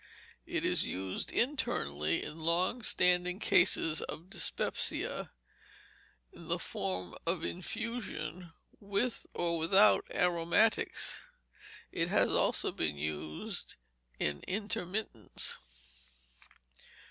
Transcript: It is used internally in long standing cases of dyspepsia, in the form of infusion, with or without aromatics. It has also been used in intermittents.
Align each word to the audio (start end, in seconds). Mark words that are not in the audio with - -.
It 0.47 0.65
is 0.65 0.83
used 0.83 1.31
internally 1.31 2.23
in 2.23 2.39
long 2.39 2.81
standing 2.81 3.37
cases 3.39 4.01
of 4.01 4.31
dyspepsia, 4.31 5.29
in 6.33 6.47
the 6.47 6.57
form 6.57 7.15
of 7.27 7.43
infusion, 7.43 8.51
with 8.79 9.27
or 9.35 9.59
without 9.59 10.07
aromatics. 10.09 11.21
It 11.91 12.09
has 12.09 12.31
also 12.31 12.71
been 12.71 12.97
used 12.97 13.75
in 14.17 14.39
intermittents. 14.47 15.59